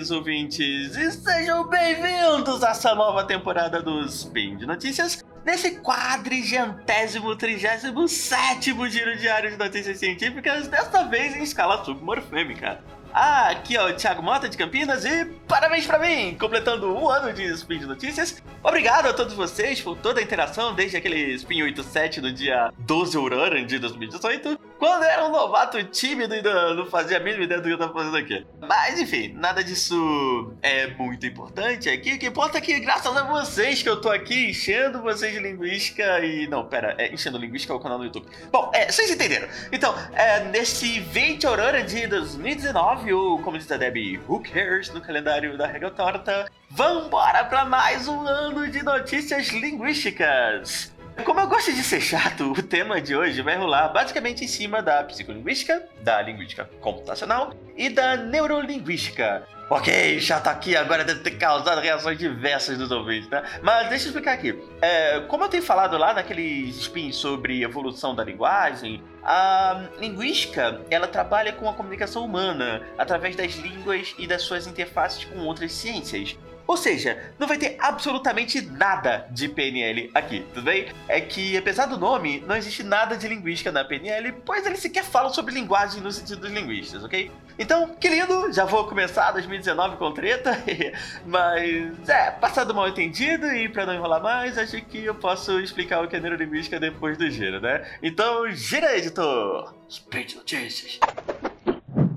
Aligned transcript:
queridos 0.00 0.10
ouvintes, 0.10 0.96
e 0.96 1.12
sejam 1.12 1.68
bem-vindos 1.68 2.64
a 2.64 2.70
essa 2.70 2.94
nova 2.94 3.24
temporada 3.24 3.82
do 3.82 4.02
Spin 4.06 4.56
de 4.56 4.64
Notícias, 4.64 5.22
nesse 5.44 5.78
quadrigentésimo, 5.80 7.36
trigésimo 7.36 8.08
sétimo 8.08 8.88
giro 8.88 9.14
diário 9.18 9.50
de 9.50 9.58
notícias 9.58 9.98
científicas, 9.98 10.68
desta 10.68 11.02
vez 11.02 11.36
em 11.36 11.42
escala 11.42 11.84
submorfêmica. 11.84 12.82
Ah, 13.12 13.50
aqui 13.50 13.76
é 13.76 13.82
o 13.82 13.94
Thiago 13.94 14.22
Mota 14.22 14.48
de 14.48 14.56
Campinas 14.56 15.04
e 15.04 15.26
parabéns 15.46 15.84
pra 15.86 15.98
mim, 15.98 16.34
completando 16.38 16.96
um 16.96 17.10
ano 17.10 17.32
de 17.32 17.44
Spin 17.52 17.80
de 17.80 17.86
Notícias. 17.86 18.42
Obrigado 18.62 19.06
a 19.06 19.12
todos 19.14 19.32
vocês 19.32 19.80
por 19.80 19.96
toda 19.96 20.20
a 20.20 20.22
interação 20.22 20.74
desde 20.74 20.96
aquele 20.98 21.34
Spin 21.34 21.62
87 21.62 22.20
no 22.20 22.30
dia 22.30 22.70
12 22.78 23.16
Aurora 23.16 23.64
de 23.64 23.78
2018 23.78 24.70
quando 24.80 25.02
era 25.04 25.26
um 25.26 25.30
novato 25.30 25.84
tímido 25.84 26.34
e 26.34 26.40
não, 26.40 26.86
fazia 26.86 27.18
a 27.18 27.20
mínima 27.20 27.44
ideia 27.44 27.60
do 27.60 27.66
que 27.66 27.74
eu 27.74 27.78
tava 27.78 27.92
fazendo 27.92 28.16
aqui. 28.16 28.46
Mas 28.60 28.98
enfim, 28.98 29.34
nada 29.34 29.62
disso 29.62 30.54
é 30.62 30.86
muito 30.86 31.26
importante 31.26 31.86
aqui. 31.90 32.14
O 32.14 32.18
que 32.18 32.26
importa 32.26 32.56
é 32.56 32.60
que, 32.62 32.80
graças 32.80 33.14
a 33.14 33.22
vocês, 33.24 33.82
que 33.82 33.88
eu 33.90 34.00
tô 34.00 34.08
aqui 34.08 34.48
enchendo 34.48 35.02
vocês 35.02 35.34
de 35.34 35.38
linguística 35.38 36.20
e. 36.20 36.46
Não, 36.46 36.64
pera, 36.64 36.94
é 36.96 37.12
enchendo 37.12 37.36
linguística 37.36 37.74
é 37.74 37.76
o 37.76 37.80
canal 37.80 37.98
do 37.98 38.04
YouTube. 38.04 38.26
Bom, 38.50 38.70
é, 38.72 38.90
vocês 38.90 39.10
entenderam. 39.10 39.48
Então, 39.70 39.94
é, 40.14 40.44
nesse 40.44 40.98
20 40.98 41.46
Aurora 41.46 41.82
de 41.82 42.06
2019, 42.06 43.12
ou 43.12 43.38
como 43.42 43.58
diz 43.58 43.70
a 43.70 43.76
Debbie, 43.76 44.18
Who 44.26 44.42
Cares 44.42 44.88
no 44.94 45.02
calendário 45.02 45.58
da 45.58 45.66
Regra 45.66 45.90
Torta, 45.90 46.50
vambora 46.70 47.44
pra 47.44 47.66
mais 47.66 48.08
um 48.08 48.26
ano 48.26 48.49
de 48.50 48.82
notícias 48.82 49.48
linguísticas. 49.48 50.92
Como 51.24 51.38
eu 51.38 51.46
gosto 51.46 51.72
de 51.72 51.82
ser 51.84 52.00
chato, 52.00 52.50
o 52.50 52.62
tema 52.62 53.00
de 53.00 53.14
hoje 53.14 53.42
vai 53.42 53.56
rolar 53.56 53.88
basicamente 53.88 54.44
em 54.44 54.48
cima 54.48 54.82
da 54.82 55.04
psicolinguística, 55.04 55.86
da 56.02 56.20
linguística 56.20 56.68
computacional 56.80 57.54
e 57.76 57.88
da 57.88 58.16
neurolinguística. 58.16 59.46
Ok, 59.70 60.18
chato 60.20 60.48
aqui, 60.48 60.74
agora 60.74 61.04
deve 61.04 61.20
ter 61.20 61.32
causado 61.32 61.80
reações 61.80 62.18
diversas 62.18 62.76
dos 62.76 62.90
ouvintes, 62.90 63.30
né? 63.30 63.42
Mas 63.62 63.88
deixa 63.88 64.06
eu 64.06 64.08
explicar 64.08 64.32
aqui. 64.32 64.58
É, 64.82 65.20
como 65.28 65.44
eu 65.44 65.48
tenho 65.48 65.62
falado 65.62 65.96
lá 65.96 66.12
naquele 66.12 66.68
spin 66.70 67.12
sobre 67.12 67.62
evolução 67.62 68.12
da 68.12 68.24
linguagem, 68.24 69.00
a 69.22 69.84
linguística 70.00 70.80
ela 70.90 71.06
trabalha 71.06 71.52
com 71.52 71.68
a 71.68 71.72
comunicação 71.72 72.24
humana 72.24 72.82
através 72.98 73.36
das 73.36 73.54
línguas 73.54 74.12
e 74.18 74.26
das 74.26 74.42
suas 74.42 74.66
interfaces 74.66 75.24
com 75.24 75.38
outras 75.40 75.72
ciências. 75.72 76.36
Ou 76.70 76.76
seja, 76.76 77.32
não 77.36 77.48
vai 77.48 77.58
ter 77.58 77.74
absolutamente 77.80 78.60
nada 78.60 79.26
de 79.32 79.48
PNL 79.48 80.08
aqui, 80.14 80.46
tudo 80.54 80.66
bem? 80.66 80.86
É 81.08 81.20
que, 81.20 81.56
apesar 81.56 81.86
do 81.86 81.98
nome, 81.98 82.44
não 82.46 82.54
existe 82.54 82.84
nada 82.84 83.16
de 83.16 83.26
linguística 83.26 83.72
na 83.72 83.84
PNL, 83.84 84.30
pois 84.46 84.64
eles 84.64 84.78
sequer 84.78 85.02
falam 85.02 85.34
sobre 85.34 85.52
linguagem 85.52 86.00
no 86.00 86.12
sentido 86.12 86.42
dos 86.42 86.52
linguistas, 86.52 87.02
ok? 87.02 87.28
Então, 87.58 87.88
que 87.96 88.08
lindo, 88.08 88.52
já 88.52 88.64
vou 88.64 88.86
começar 88.86 89.32
2019 89.32 89.96
com 89.96 90.12
treta, 90.12 90.56
mas 91.26 92.08
é, 92.08 92.30
passado 92.30 92.72
mal 92.72 92.88
entendido 92.88 93.46
e 93.48 93.68
para 93.68 93.84
não 93.84 93.94
enrolar 93.94 94.22
mais, 94.22 94.56
acho 94.56 94.80
que 94.82 95.04
eu 95.04 95.16
posso 95.16 95.58
explicar 95.58 96.04
o 96.04 96.06
que 96.06 96.14
é 96.14 96.20
neurolinguística 96.20 96.78
depois 96.78 97.18
do 97.18 97.28
giro, 97.28 97.60
né? 97.60 97.84
Então, 98.00 98.48
gira 98.52 98.96
editor! 98.96 99.74
Speed 99.90 100.34
Notícias! 100.34 101.00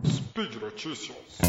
Speed 0.05 0.55
Notícias! 0.61 1.39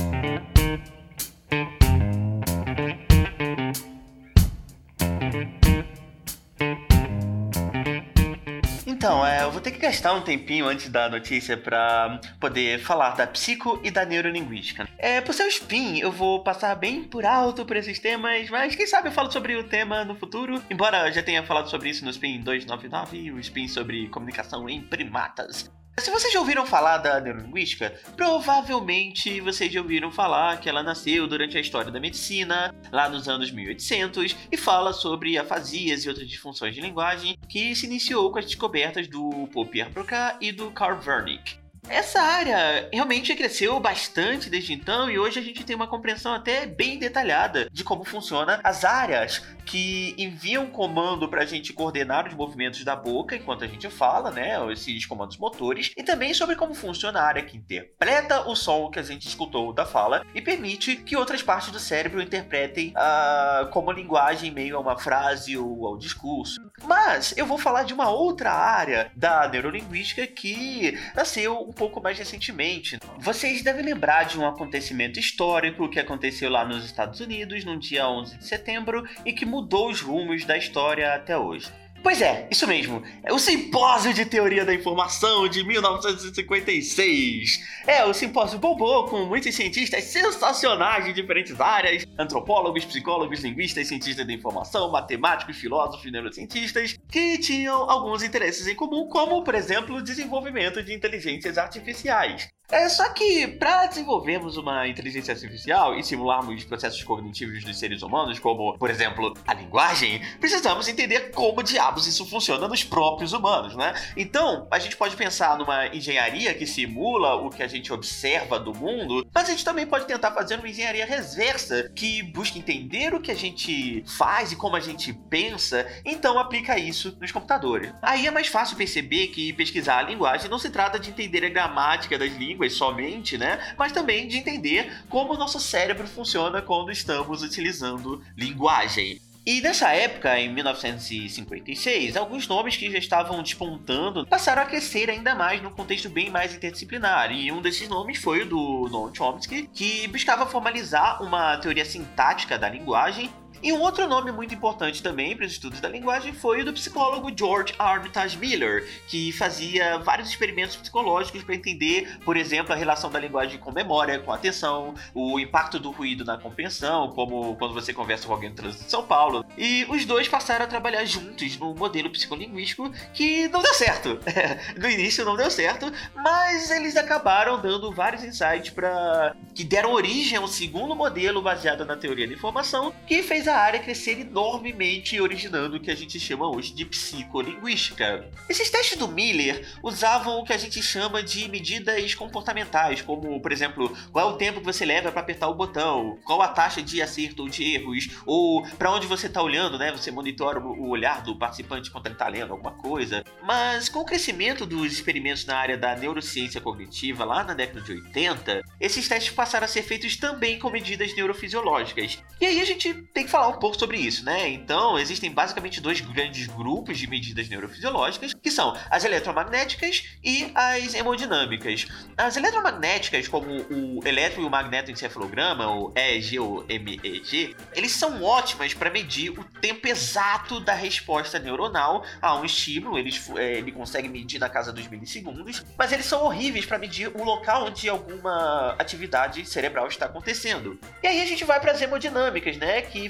Então, 9.04 9.26
é, 9.26 9.42
eu 9.42 9.50
vou 9.50 9.60
ter 9.60 9.70
que 9.70 9.76
gastar 9.76 10.14
um 10.14 10.22
tempinho 10.22 10.66
antes 10.66 10.88
da 10.88 11.10
notícia 11.10 11.58
para 11.58 12.18
poder 12.40 12.80
falar 12.80 13.10
da 13.10 13.26
psico 13.26 13.78
e 13.84 13.90
da 13.90 14.02
neurolinguística. 14.02 14.88
É, 14.96 15.20
por 15.20 15.34
ser 15.34 15.42
o 15.42 15.48
spin, 15.48 15.98
eu 15.98 16.10
vou 16.10 16.42
passar 16.42 16.74
bem 16.74 17.04
por 17.04 17.26
alto 17.26 17.66
por 17.66 17.76
esses 17.76 17.98
temas, 17.98 18.48
mas 18.48 18.74
quem 18.74 18.86
sabe 18.86 19.08
eu 19.08 19.12
falo 19.12 19.30
sobre 19.30 19.56
o 19.56 19.64
tema 19.64 20.06
no 20.06 20.14
futuro, 20.14 20.62
embora 20.70 21.06
eu 21.06 21.12
já 21.12 21.22
tenha 21.22 21.42
falado 21.42 21.68
sobre 21.68 21.90
isso 21.90 22.02
no 22.02 22.10
spin 22.10 22.40
299, 22.40 23.32
o 23.32 23.40
spin 23.40 23.68
sobre 23.68 24.08
comunicação 24.08 24.66
em 24.70 24.80
primatas. 24.80 25.70
Se 25.98 26.10
vocês 26.10 26.32
já 26.32 26.40
ouviram 26.40 26.66
falar 26.66 26.98
da 26.98 27.20
neurolinguística, 27.20 27.94
provavelmente 28.16 29.40
vocês 29.40 29.72
já 29.72 29.80
ouviram 29.80 30.10
falar 30.10 30.60
que 30.60 30.68
ela 30.68 30.82
nasceu 30.82 31.26
durante 31.26 31.56
a 31.56 31.60
história 31.60 31.90
da 31.90 32.00
medicina, 32.00 32.74
lá 32.90 33.08
nos 33.08 33.28
anos 33.28 33.50
1800, 33.50 34.36
e 34.50 34.56
fala 34.56 34.92
sobre 34.92 35.38
afasias 35.38 36.04
e 36.04 36.08
outras 36.08 36.28
disfunções 36.28 36.74
de 36.74 36.80
linguagem, 36.80 37.38
que 37.48 37.74
se 37.76 37.86
iniciou 37.86 38.30
com 38.32 38.38
as 38.38 38.44
descobertas 38.44 39.06
do 39.06 39.48
Paul 39.52 39.66
Pierre 39.66 39.90
Broca 39.90 40.36
e 40.40 40.50
do 40.50 40.70
Carl 40.72 41.00
Wernicke. 41.06 41.63
Essa 41.88 42.20
área 42.20 42.88
realmente 42.92 43.34
cresceu 43.34 43.78
bastante 43.78 44.48
desde 44.48 44.72
então 44.72 45.10
e 45.10 45.18
hoje 45.18 45.38
a 45.38 45.42
gente 45.42 45.64
tem 45.64 45.76
uma 45.76 45.86
compreensão 45.86 46.32
até 46.32 46.66
bem 46.66 46.98
detalhada 46.98 47.68
de 47.70 47.84
como 47.84 48.04
funciona 48.04 48.60
as 48.64 48.84
áreas 48.84 49.42
que 49.64 50.14
enviam 50.18 50.66
comando 50.66 51.28
para 51.28 51.42
a 51.42 51.46
gente 51.46 51.72
coordenar 51.72 52.26
os 52.28 52.34
movimentos 52.34 52.84
da 52.84 52.94
boca 52.94 53.36
enquanto 53.36 53.64
a 53.64 53.66
gente 53.66 53.88
fala, 53.88 54.30
né? 54.30 54.54
Esses 54.72 55.06
comandos 55.06 55.36
motores, 55.38 55.90
e 55.96 56.02
também 56.02 56.34
sobre 56.34 56.54
como 56.54 56.74
funciona 56.74 57.20
a 57.20 57.24
área 57.24 57.44
que 57.44 57.56
interpreta 57.56 58.48
o 58.48 58.54
som 58.54 58.90
que 58.90 58.98
a 58.98 59.02
gente 59.02 59.26
escutou 59.26 59.72
da 59.72 59.86
fala 59.86 60.24
e 60.34 60.40
permite 60.40 60.96
que 60.96 61.16
outras 61.16 61.42
partes 61.42 61.70
do 61.70 61.78
cérebro 61.78 62.20
interpretem 62.20 62.92
uh, 62.96 63.66
como 63.70 63.90
linguagem 63.90 64.50
meio 64.50 64.76
a 64.76 64.80
uma 64.80 64.98
frase 64.98 65.56
ou 65.56 65.86
ao 65.86 65.96
discurso. 65.96 66.60
Mas 66.82 67.32
eu 67.36 67.46
vou 67.46 67.56
falar 67.56 67.84
de 67.84 67.94
uma 67.94 68.10
outra 68.10 68.52
área 68.52 69.10
da 69.14 69.48
neurolinguística 69.48 70.26
que 70.26 70.98
nasceu 71.14 71.72
pouco 71.76 72.00
mais 72.00 72.18
recentemente. 72.18 72.98
Vocês 73.18 73.62
devem 73.62 73.84
lembrar 73.84 74.24
de 74.24 74.38
um 74.38 74.46
acontecimento 74.46 75.18
histórico 75.18 75.88
que 75.88 76.00
aconteceu 76.00 76.50
lá 76.50 76.64
nos 76.64 76.84
Estados 76.84 77.20
Unidos 77.20 77.64
no 77.64 77.78
dia 77.78 78.08
11 78.08 78.38
de 78.38 78.46
setembro 78.46 79.06
e 79.24 79.32
que 79.32 79.46
mudou 79.46 79.90
os 79.90 80.00
rumos 80.00 80.44
da 80.44 80.56
história 80.56 81.14
até 81.14 81.38
hoje. 81.38 81.70
Pois 82.04 82.20
é, 82.20 82.46
isso 82.50 82.68
mesmo. 82.68 83.02
É 83.22 83.32
o 83.32 83.38
Simpósio 83.38 84.12
de 84.12 84.26
Teoria 84.26 84.62
da 84.62 84.74
Informação 84.74 85.48
de 85.48 85.64
1956. 85.64 87.60
É, 87.86 88.04
o 88.04 88.12
simpósio 88.12 88.58
bombou 88.58 89.08
com 89.08 89.24
muitos 89.24 89.54
cientistas 89.54 90.04
sensacionais 90.04 91.06
de 91.06 91.14
diferentes 91.14 91.58
áreas: 91.58 92.04
antropólogos, 92.18 92.84
psicólogos, 92.84 93.40
linguistas, 93.40 93.88
cientistas 93.88 94.26
da 94.26 94.34
informação, 94.34 94.92
matemáticos, 94.92 95.56
filósofos, 95.56 96.12
neurocientistas, 96.12 96.98
que 97.10 97.38
tinham 97.38 97.88
alguns 97.88 98.22
interesses 98.22 98.66
em 98.66 98.74
comum, 98.74 99.08
como, 99.08 99.42
por 99.42 99.54
exemplo, 99.54 99.96
o 99.96 100.02
desenvolvimento 100.02 100.82
de 100.82 100.92
inteligências 100.92 101.56
artificiais. 101.56 102.50
É 102.70 102.88
só 102.88 103.08
que 103.12 103.46
para 103.46 103.86
desenvolvermos 103.86 104.56
uma 104.56 104.88
inteligência 104.88 105.34
artificial 105.34 105.94
e 105.96 106.02
simularmos 106.02 106.64
processos 106.64 107.04
cognitivos 107.04 107.62
dos 107.62 107.78
seres 107.78 108.02
humanos, 108.02 108.38
como, 108.38 108.76
por 108.78 108.90
exemplo, 108.90 109.34
a 109.46 109.52
linguagem, 109.52 110.20
precisamos 110.40 110.88
entender 110.88 111.30
como 111.30 111.62
diabos 111.62 111.93
isso 112.00 112.26
funciona 112.26 112.68
nos 112.68 112.84
próprios 112.84 113.32
humanos, 113.32 113.74
né? 113.76 113.94
Então, 114.16 114.66
a 114.70 114.78
gente 114.78 114.96
pode 114.96 115.16
pensar 115.16 115.56
numa 115.58 115.86
engenharia 115.88 116.54
que 116.54 116.66
simula 116.66 117.34
o 117.34 117.50
que 117.50 117.62
a 117.62 117.68
gente 117.68 117.92
observa 117.92 118.58
do 118.58 118.74
mundo, 118.74 119.26
mas 119.32 119.48
a 119.48 119.52
gente 119.52 119.64
também 119.64 119.86
pode 119.86 120.06
tentar 120.06 120.32
fazer 120.32 120.56
uma 120.56 120.68
engenharia 120.68 121.06
reversa 121.06 121.90
que 121.94 122.22
busca 122.22 122.58
entender 122.58 123.14
o 123.14 123.20
que 123.20 123.30
a 123.30 123.34
gente 123.34 124.04
faz 124.06 124.52
e 124.52 124.56
como 124.56 124.76
a 124.76 124.80
gente 124.80 125.12
pensa, 125.12 125.86
então 126.04 126.38
aplica 126.38 126.78
isso 126.78 127.16
nos 127.20 127.32
computadores. 127.32 127.92
Aí 128.02 128.26
é 128.26 128.30
mais 128.30 128.48
fácil 128.48 128.76
perceber 128.76 129.28
que 129.28 129.52
pesquisar 129.52 129.98
a 129.98 130.02
linguagem 130.02 130.50
não 130.50 130.58
se 130.58 130.70
trata 130.70 130.98
de 130.98 131.10
entender 131.10 131.44
a 131.44 131.48
gramática 131.48 132.18
das 132.18 132.32
línguas 132.32 132.74
somente, 132.74 133.38
né? 133.38 133.74
Mas 133.78 133.92
também 133.92 134.28
de 134.28 134.38
entender 134.38 134.92
como 135.08 135.34
o 135.34 135.36
nosso 135.36 135.60
cérebro 135.60 136.06
funciona 136.06 136.60
quando 136.60 136.90
estamos 136.90 137.42
utilizando 137.42 138.22
linguagem. 138.36 139.20
E 139.46 139.60
nessa 139.60 139.90
época, 139.90 140.40
em 140.40 140.50
1956, 140.54 142.16
alguns 142.16 142.48
nomes 142.48 142.78
que 142.78 142.90
já 142.90 142.98
estavam 142.98 143.42
despontando 143.42 144.26
passaram 144.26 144.62
a 144.62 144.64
crescer 144.64 145.10
ainda 145.10 145.34
mais 145.34 145.60
num 145.60 145.70
contexto 145.70 146.08
bem 146.08 146.30
mais 146.30 146.54
interdisciplinar. 146.54 147.30
E 147.30 147.52
um 147.52 147.60
desses 147.60 147.86
nomes 147.86 148.16
foi 148.16 148.42
o 148.42 148.46
do 148.46 148.88
Noam 148.90 149.14
Chomsky, 149.14 149.68
que 149.72 150.08
buscava 150.08 150.46
formalizar 150.46 151.22
uma 151.22 151.58
teoria 151.58 151.84
sintática 151.84 152.58
da 152.58 152.70
linguagem 152.70 153.30
e 153.62 153.72
um 153.72 153.80
outro 153.80 154.06
nome 154.06 154.30
muito 154.30 154.54
importante 154.54 155.02
também 155.02 155.36
para 155.36 155.46
os 155.46 155.52
estudos 155.52 155.80
da 155.80 155.88
linguagem 155.88 156.32
foi 156.32 156.60
o 156.60 156.64
do 156.64 156.72
psicólogo 156.72 157.32
George 157.36 157.74
Armitage 157.78 158.36
Miller, 158.36 158.86
que 159.08 159.32
fazia 159.32 159.98
vários 159.98 160.28
experimentos 160.28 160.76
psicológicos 160.76 161.42
para 161.42 161.54
entender, 161.54 162.18
por 162.24 162.36
exemplo, 162.36 162.72
a 162.72 162.76
relação 162.76 163.10
da 163.10 163.18
linguagem 163.18 163.58
com 163.58 163.72
memória, 163.72 164.18
com 164.18 164.32
atenção, 164.32 164.94
o 165.14 165.38
impacto 165.40 165.78
do 165.78 165.90
ruído 165.90 166.24
na 166.24 166.36
compreensão, 166.36 167.10
como 167.12 167.56
quando 167.56 167.74
você 167.74 167.92
conversa 167.92 168.26
com 168.26 168.32
alguém 168.32 168.50
no 168.50 168.56
trânsito 168.56 168.84
de 168.84 168.90
São 168.90 169.06
Paulo. 169.06 169.44
E 169.56 169.86
os 169.88 170.04
dois 170.04 170.28
passaram 170.28 170.64
a 170.64 170.68
trabalhar 170.68 171.04
juntos 171.04 171.56
no 171.58 171.74
modelo 171.74 172.10
psicolinguístico 172.10 172.92
que 173.12 173.48
não 173.48 173.62
deu 173.62 173.74
certo. 173.74 174.18
no 174.78 174.88
início 174.90 175.24
não 175.24 175.36
deu 175.36 175.50
certo, 175.50 175.92
mas 176.14 176.70
eles 176.70 176.96
acabaram 176.96 177.60
dando 177.60 177.92
vários 177.92 178.22
insights 178.22 178.70
para 178.70 179.34
que 179.54 179.64
deram 179.64 179.92
origem 179.92 180.36
a 180.36 180.40
um 180.40 180.46
segundo 180.46 180.94
modelo 180.94 181.40
baseado 181.40 181.84
na 181.84 181.96
teoria 181.96 182.26
da 182.26 182.34
informação, 182.34 182.92
que 183.06 183.22
fez 183.22 183.48
a 183.48 183.53
área 183.58 183.80
crescer 183.80 184.20
enormemente, 184.20 185.20
originando 185.20 185.76
o 185.76 185.80
que 185.80 185.90
a 185.90 185.94
gente 185.94 186.18
chama 186.18 186.48
hoje 186.48 186.72
de 186.72 186.84
psicolinguística. 186.84 188.28
Esses 188.48 188.70
testes 188.70 188.98
do 188.98 189.08
Miller 189.08 189.66
usavam 189.82 190.38
o 190.38 190.44
que 190.44 190.52
a 190.52 190.58
gente 190.58 190.82
chama 190.82 191.22
de 191.22 191.48
medidas 191.48 192.14
comportamentais, 192.14 193.02
como, 193.02 193.40
por 193.40 193.52
exemplo, 193.52 193.96
qual 194.12 194.30
é 194.30 194.32
o 194.32 194.36
tempo 194.36 194.60
que 194.60 194.66
você 194.66 194.84
leva 194.84 195.12
para 195.12 195.20
apertar 195.20 195.48
o 195.48 195.54
botão, 195.54 196.18
qual 196.24 196.42
a 196.42 196.48
taxa 196.48 196.82
de 196.82 197.00
acerto 197.00 197.42
ou 197.42 197.48
de 197.48 197.74
erros, 197.74 198.08
ou 198.26 198.66
para 198.78 198.92
onde 198.92 199.06
você 199.06 199.26
está 199.26 199.42
olhando, 199.42 199.78
né? 199.78 199.92
Você 199.92 200.10
monitora 200.10 200.60
o 200.60 200.88
olhar 200.88 201.22
do 201.22 201.36
participante 201.36 201.90
quando 201.90 202.06
ele 202.06 202.14
está 202.14 202.28
lendo 202.28 202.52
alguma 202.52 202.72
coisa. 202.72 203.24
Mas 203.42 203.88
com 203.88 204.00
o 204.00 204.04
crescimento 204.04 204.66
dos 204.66 204.92
experimentos 204.92 205.44
na 205.44 205.56
área 205.56 205.76
da 205.76 205.94
neurociência 205.96 206.60
cognitiva 206.60 207.24
lá 207.24 207.44
na 207.44 207.54
década 207.54 207.80
de 207.80 207.92
80, 207.92 208.62
esses 208.80 209.08
testes 209.08 209.32
passaram 209.32 209.64
a 209.64 209.68
ser 209.68 209.82
feitos 209.82 210.16
também 210.16 210.58
com 210.58 210.70
medidas 210.70 211.14
neurofisiológicas. 211.14 212.18
E 212.40 212.46
aí 212.46 212.60
a 212.60 212.64
gente 212.64 212.92
tem 213.12 213.24
que 213.24 213.30
falar 213.34 213.48
um 213.48 213.58
pouco 213.58 213.76
sobre 213.76 213.98
isso, 213.98 214.24
né? 214.24 214.48
Então, 214.48 214.96
existem 214.96 215.28
basicamente 215.28 215.80
dois 215.80 216.00
grandes 216.00 216.46
grupos 216.46 216.96
de 216.96 217.08
medidas 217.08 217.48
neurofisiológicas, 217.48 218.32
que 218.32 218.48
são 218.48 218.76
as 218.88 219.04
eletromagnéticas 219.04 220.04
e 220.22 220.52
as 220.54 220.94
hemodinâmicas. 220.94 221.88
As 222.16 222.36
eletromagnéticas, 222.36 223.26
como 223.26 223.50
o 223.50 224.06
eletro 224.06 224.40
e 224.40 224.44
o 224.44 224.50
magnetoencefalograma, 224.50 225.68
o 225.68 225.92
EEG 225.96 226.38
ou 226.38 226.64
MEG, 226.68 227.56
eles 227.72 227.90
são 227.90 228.22
ótimas 228.22 228.72
para 228.72 228.88
medir 228.88 229.30
o 229.30 229.42
tempo 229.42 229.88
exato 229.88 230.60
da 230.60 230.74
resposta 230.74 231.36
neuronal 231.40 232.04
a 232.22 232.36
um 232.36 232.44
estímulo. 232.44 232.96
Eles, 232.96 233.28
é, 233.36 233.54
ele 233.54 233.72
consegue 233.72 234.08
medir 234.08 234.38
na 234.38 234.48
casa 234.48 234.72
dos 234.72 234.86
milissegundos, 234.86 235.64
mas 235.76 235.90
eles 235.90 236.06
são 236.06 236.22
horríveis 236.22 236.66
para 236.66 236.78
medir 236.78 237.10
o 237.12 237.24
local 237.24 237.66
onde 237.66 237.88
alguma 237.88 238.76
atividade 238.78 239.44
cerebral 239.44 239.88
está 239.88 240.06
acontecendo. 240.06 240.78
E 241.02 241.08
aí 241.08 241.20
a 241.20 241.26
gente 241.26 241.42
vai 241.42 241.58
para 241.58 241.72
as 241.72 241.82
hemodinâmicas, 241.82 242.56
né, 242.56 242.80
que 242.80 243.08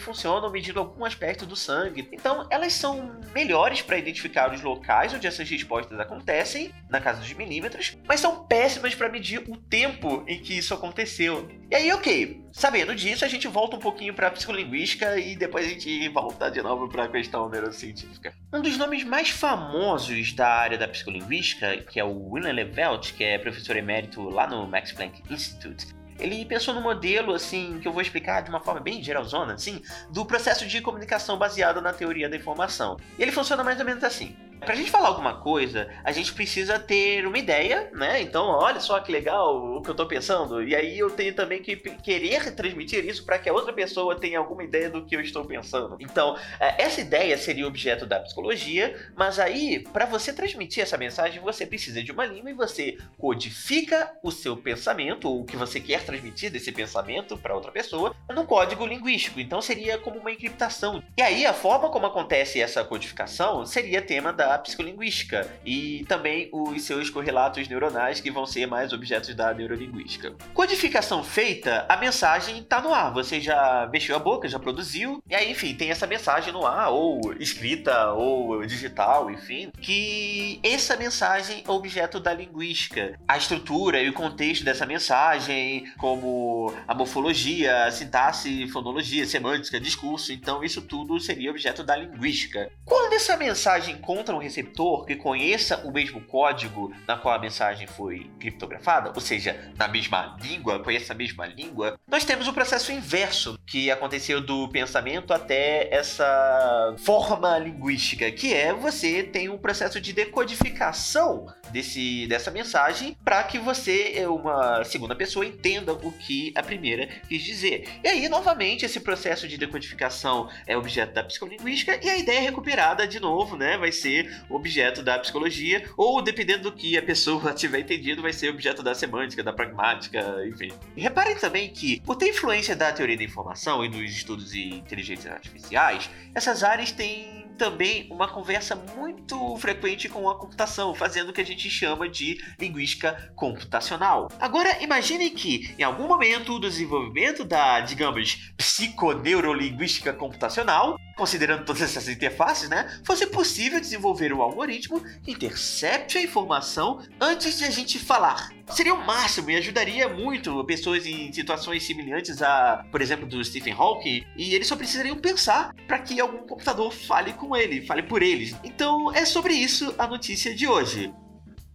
medindo 0.50 0.78
algum 0.78 1.04
aspecto 1.04 1.46
do 1.46 1.56
sangue. 1.56 2.08
Então, 2.12 2.46
elas 2.50 2.72
são 2.72 3.20
melhores 3.34 3.82
para 3.82 3.98
identificar 3.98 4.52
os 4.52 4.62
locais 4.62 5.12
onde 5.12 5.26
essas 5.26 5.48
respostas 5.48 5.98
acontecem, 5.98 6.72
na 6.88 7.00
casa 7.00 7.20
dos 7.20 7.32
milímetros, 7.32 7.96
mas 8.06 8.20
são 8.20 8.44
péssimas 8.44 8.94
para 8.94 9.08
medir 9.08 9.42
o 9.48 9.56
tempo 9.56 10.24
em 10.26 10.38
que 10.38 10.56
isso 10.56 10.72
aconteceu. 10.72 11.48
E 11.70 11.74
aí, 11.74 11.92
ok, 11.92 12.44
sabendo 12.52 12.94
disso, 12.94 13.24
a 13.24 13.28
gente 13.28 13.48
volta 13.48 13.76
um 13.76 13.80
pouquinho 13.80 14.14
para 14.14 14.28
a 14.28 14.30
psicolinguística 14.30 15.18
e 15.18 15.34
depois 15.34 15.66
a 15.66 15.70
gente 15.70 16.08
volta 16.08 16.50
de 16.50 16.62
novo 16.62 16.88
para 16.88 17.04
a 17.04 17.08
questão 17.08 17.48
neurocientífica. 17.48 18.32
Um 18.52 18.62
dos 18.62 18.78
nomes 18.78 19.02
mais 19.02 19.30
famosos 19.30 20.32
da 20.32 20.48
área 20.48 20.78
da 20.78 20.86
psicolinguística, 20.86 21.78
que 21.78 21.98
é 21.98 22.04
o 22.04 22.30
William 22.30 22.52
Levelt, 22.52 23.12
que 23.14 23.24
é 23.24 23.38
professor 23.38 23.76
emérito 23.76 24.22
lá 24.22 24.46
no 24.46 24.66
Max 24.68 24.92
Planck 24.92 25.22
Institute, 25.28 25.86
ele 26.18 26.44
pensou 26.44 26.74
no 26.74 26.80
modelo, 26.80 27.34
assim, 27.34 27.78
que 27.80 27.88
eu 27.88 27.92
vou 27.92 28.02
explicar 28.02 28.42
de 28.42 28.50
uma 28.50 28.60
forma 28.60 28.80
bem 28.80 29.02
geralzona, 29.02 29.54
assim, 29.54 29.82
do 30.10 30.24
processo 30.24 30.66
de 30.66 30.80
comunicação 30.80 31.36
baseado 31.36 31.80
na 31.80 31.92
teoria 31.92 32.28
da 32.28 32.36
informação. 32.36 32.96
E 33.18 33.22
ele 33.22 33.32
funciona 33.32 33.64
mais 33.64 33.78
ou 33.78 33.84
menos 33.84 34.04
assim. 34.04 34.36
Pra 34.60 34.74
gente 34.74 34.90
falar 34.90 35.08
alguma 35.08 35.34
coisa, 35.34 35.88
a 36.02 36.10
gente 36.10 36.32
precisa 36.32 36.78
ter 36.78 37.26
uma 37.26 37.38
ideia, 37.38 37.90
né? 37.92 38.20
Então, 38.22 38.46
olha 38.46 38.80
só 38.80 38.98
que 39.00 39.12
legal 39.12 39.76
o 39.76 39.82
que 39.82 39.90
eu 39.90 39.94
tô 39.94 40.06
pensando. 40.06 40.62
E 40.62 40.74
aí 40.74 40.98
eu 40.98 41.10
tenho 41.10 41.34
também 41.34 41.62
que 41.62 41.76
querer 41.76 42.54
transmitir 42.54 43.04
isso 43.04 43.24
para 43.24 43.38
que 43.38 43.48
a 43.48 43.52
outra 43.52 43.72
pessoa 43.72 44.18
tenha 44.18 44.38
alguma 44.38 44.64
ideia 44.64 44.88
do 44.88 45.04
que 45.04 45.14
eu 45.14 45.20
estou 45.20 45.44
pensando. 45.44 45.96
Então, 46.00 46.36
é, 46.58 46.82
essa 46.82 47.00
ideia 47.00 47.36
seria 47.36 47.66
objeto 47.66 48.06
da 48.06 48.20
psicologia, 48.20 48.96
mas 49.14 49.38
aí, 49.38 49.80
para 49.92 50.06
você 50.06 50.32
transmitir 50.32 50.82
essa 50.82 50.96
mensagem, 50.96 51.40
você 51.40 51.66
precisa 51.66 52.02
de 52.02 52.12
uma 52.12 52.24
língua 52.24 52.50
e 52.50 52.54
você 52.54 52.96
codifica 53.18 54.12
o 54.22 54.30
seu 54.30 54.56
pensamento, 54.56 55.28
ou 55.28 55.40
o 55.40 55.44
que 55.44 55.56
você 55.56 55.78
quer 55.80 56.04
transmitir 56.04 56.50
desse 56.50 56.72
pensamento 56.72 57.36
para 57.36 57.54
outra 57.54 57.70
pessoa, 57.70 58.14
num 58.34 58.46
código 58.46 58.86
linguístico. 58.86 59.40
Então, 59.40 59.60
seria 59.60 59.98
como 59.98 60.18
uma 60.18 60.32
encriptação. 60.32 61.02
E 61.16 61.22
aí, 61.22 61.44
a 61.44 61.52
forma 61.52 61.90
como 61.90 62.06
acontece 62.06 62.60
essa 62.60 62.82
codificação 62.84 63.66
seria 63.66 64.00
tema 64.00 64.32
da 64.32 64.43
da 64.44 64.58
psicolinguística 64.58 65.50
e 65.64 66.04
também 66.06 66.48
os 66.52 66.82
seus 66.82 67.08
correlatos 67.08 67.66
neuronais 67.66 68.20
que 68.20 68.30
vão 68.30 68.46
ser 68.46 68.66
mais 68.66 68.92
objetos 68.92 69.34
da 69.34 69.52
neurolinguística. 69.54 70.34
Codificação 70.52 71.24
feita, 71.24 71.86
a 71.88 71.96
mensagem 71.96 72.58
está 72.58 72.80
no 72.80 72.92
ar. 72.92 73.12
Você 73.12 73.40
já 73.40 73.88
mexeu 73.90 74.16
a 74.16 74.18
boca, 74.18 74.48
já 74.48 74.58
produziu, 74.58 75.22
e 75.28 75.34
aí, 75.34 75.50
enfim, 75.50 75.74
tem 75.74 75.90
essa 75.90 76.06
mensagem 76.06 76.52
no 76.52 76.66
ar, 76.66 76.90
ou 76.90 77.34
escrita, 77.38 78.12
ou 78.12 78.64
digital, 78.66 79.30
enfim, 79.30 79.70
que 79.80 80.60
essa 80.62 80.96
mensagem 80.96 81.64
é 81.66 81.70
objeto 81.70 82.20
da 82.20 82.34
linguística. 82.34 83.18
A 83.26 83.36
estrutura 83.36 84.00
e 84.00 84.08
o 84.08 84.12
contexto 84.12 84.64
dessa 84.64 84.84
mensagem, 84.84 85.84
como 85.96 86.72
a 86.86 86.94
morfologia, 86.94 87.84
a 87.84 87.90
sintaxe, 87.90 88.68
fonologia, 88.68 89.26
semântica, 89.26 89.80
discurso, 89.80 90.32
então 90.32 90.62
isso 90.62 90.82
tudo 90.82 91.18
seria 91.18 91.50
objeto 91.50 91.82
da 91.82 91.96
linguística. 91.96 92.70
Quando 92.84 93.14
essa 93.14 93.36
mensagem 93.36 93.94
encontra 93.94 94.33
um 94.34 94.38
receptor 94.38 95.04
que 95.04 95.16
conheça 95.16 95.78
o 95.84 95.92
mesmo 95.92 96.20
código 96.20 96.94
na 97.06 97.16
qual 97.16 97.34
a 97.34 97.38
mensagem 97.38 97.86
foi 97.86 98.30
criptografada, 98.38 99.12
ou 99.14 99.20
seja, 99.20 99.72
na 99.76 99.88
mesma 99.88 100.36
língua, 100.42 100.80
conheça 100.80 101.12
a 101.12 101.16
mesma 101.16 101.46
língua, 101.46 101.98
nós 102.06 102.24
temos 102.24 102.48
o 102.48 102.52
processo 102.52 102.92
inverso 102.92 103.58
que 103.66 103.90
aconteceu 103.90 104.40
do 104.40 104.68
pensamento 104.68 105.32
até 105.32 105.88
essa 105.94 106.94
forma 106.98 107.58
linguística, 107.58 108.30
que 108.30 108.52
é 108.52 108.72
você 108.72 109.22
tem 109.22 109.48
um 109.48 109.58
processo 109.58 110.00
de 110.00 110.12
decodificação 110.12 111.46
desse, 111.74 112.26
dessa 112.28 112.52
mensagem 112.52 113.16
para 113.24 113.42
que 113.42 113.58
você, 113.58 114.24
uma 114.28 114.84
segunda 114.84 115.14
pessoa, 115.16 115.44
entenda 115.44 115.92
o 115.92 116.12
que 116.12 116.52
a 116.54 116.62
primeira 116.62 117.08
quis 117.28 117.42
dizer. 117.42 117.88
E 118.02 118.08
aí, 118.08 118.28
novamente, 118.28 118.84
esse 118.84 119.00
processo 119.00 119.48
de 119.48 119.58
decodificação 119.58 120.48
é 120.68 120.76
objeto 120.76 121.12
da 121.12 121.24
psicolinguística 121.24 121.98
e 122.00 122.08
a 122.08 122.16
ideia 122.16 122.40
recuperada 122.40 123.08
de 123.08 123.18
novo, 123.18 123.56
né, 123.56 123.76
vai 123.76 123.90
ser 123.90 124.44
objeto 124.48 125.02
da 125.02 125.18
psicologia, 125.18 125.84
ou 125.96 126.22
dependendo 126.22 126.70
do 126.70 126.72
que 126.72 126.96
a 126.96 127.02
pessoa 127.02 127.52
tiver 127.52 127.80
entendido, 127.80 128.22
vai 128.22 128.32
ser 128.32 128.50
objeto 128.50 128.80
da 128.80 128.94
semântica, 128.94 129.42
da 129.42 129.52
pragmática, 129.52 130.20
enfim. 130.46 130.72
Reparem 130.96 131.36
também 131.36 131.68
que, 131.70 132.00
por 132.02 132.14
ter 132.14 132.28
influência 132.28 132.76
da 132.76 132.92
teoria 132.92 133.16
da 133.16 133.24
informação 133.24 133.84
e 133.84 133.88
dos 133.88 134.10
estudos 134.10 134.52
de 134.52 134.74
inteligências 134.74 135.32
artificiais, 135.32 136.08
essas 136.34 136.62
áreas 136.62 136.92
têm 136.92 137.43
também 137.56 138.08
uma 138.10 138.28
conversa 138.28 138.74
muito 138.74 139.56
frequente 139.56 140.08
com 140.08 140.28
a 140.28 140.38
computação, 140.38 140.94
fazendo 140.94 141.30
o 141.30 141.32
que 141.32 141.40
a 141.40 141.46
gente 141.46 141.68
chama 141.70 142.08
de 142.08 142.38
linguística 142.58 143.32
computacional. 143.34 144.28
Agora, 144.38 144.82
imagine 144.82 145.30
que, 145.30 145.74
em 145.78 145.82
algum 145.82 146.06
momento 146.06 146.58
do 146.58 146.68
desenvolvimento 146.68 147.44
da, 147.44 147.80
digamos, 147.80 148.52
psiconeurolinguística 148.56 150.12
computacional, 150.12 150.96
considerando 151.16 151.64
todas 151.64 151.82
essas 151.82 152.08
interfaces, 152.08 152.68
né, 152.68 153.00
fosse 153.04 153.26
possível 153.26 153.80
desenvolver 153.80 154.32
um 154.32 154.42
algoritmo 154.42 155.00
que 155.22 155.32
intercepte 155.32 156.18
a 156.18 156.22
informação 156.22 157.00
antes 157.20 157.58
de 157.58 157.64
a 157.64 157.70
gente 157.70 157.98
falar. 157.98 158.50
Seria 158.70 158.94
o 158.94 159.06
máximo 159.06 159.50
e 159.50 159.56
ajudaria 159.56 160.08
muito 160.08 160.64
pessoas 160.64 161.06
em 161.06 161.32
situações 161.32 161.86
semelhantes 161.86 162.40
a, 162.42 162.84
por 162.90 163.02
exemplo, 163.02 163.26
do 163.26 163.44
Stephen 163.44 163.74
Hawking, 163.74 164.24
e 164.36 164.54
eles 164.54 164.66
só 164.66 164.76
precisariam 164.76 165.16
pensar 165.16 165.74
para 165.86 165.98
que 165.98 166.20
algum 166.20 166.46
computador 166.46 166.92
fale 166.92 167.32
com 167.34 167.54
ele, 167.54 167.86
fale 167.86 168.02
por 168.02 168.22
eles. 168.22 168.56
Então 168.64 169.12
é 169.12 169.24
sobre 169.24 169.52
isso 169.52 169.94
a 169.98 170.06
notícia 170.06 170.54
de 170.54 170.66
hoje. 170.66 171.12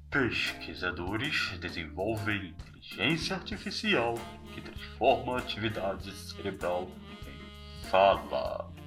Pesquisadores 0.09 1.51
desenvolvem 1.59 2.55
inteligência 2.89 3.35
artificial 3.35 4.15
que 4.53 4.61
transforma 4.61 5.35
a 5.35 5.39
atividade 5.39 6.11
cerebral 6.11 6.89
em 7.27 7.89
fala. 7.89 8.78